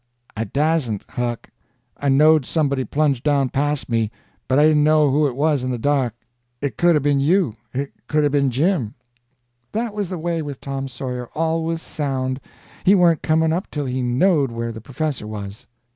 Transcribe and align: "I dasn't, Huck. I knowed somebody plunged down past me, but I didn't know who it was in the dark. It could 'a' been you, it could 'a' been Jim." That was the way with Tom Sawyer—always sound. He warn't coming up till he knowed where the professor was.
"I 0.35 0.45
dasn't, 0.45 1.05
Huck. 1.09 1.51
I 1.95 2.09
knowed 2.09 2.43
somebody 2.43 2.85
plunged 2.85 3.23
down 3.23 3.49
past 3.49 3.87
me, 3.87 4.09
but 4.47 4.57
I 4.57 4.63
didn't 4.65 4.83
know 4.83 5.11
who 5.11 5.27
it 5.27 5.35
was 5.35 5.63
in 5.63 5.69
the 5.69 5.77
dark. 5.77 6.15
It 6.59 6.75
could 6.75 6.95
'a' 6.95 6.99
been 6.99 7.19
you, 7.19 7.55
it 7.71 7.93
could 8.07 8.25
'a' 8.25 8.31
been 8.31 8.49
Jim." 8.49 8.95
That 9.73 9.93
was 9.93 10.09
the 10.09 10.17
way 10.17 10.41
with 10.41 10.59
Tom 10.59 10.87
Sawyer—always 10.87 11.83
sound. 11.83 12.39
He 12.83 12.95
warn't 12.95 13.21
coming 13.21 13.53
up 13.53 13.69
till 13.69 13.85
he 13.85 14.01
knowed 14.01 14.51
where 14.51 14.71
the 14.71 14.81
professor 14.81 15.27
was. 15.27 15.67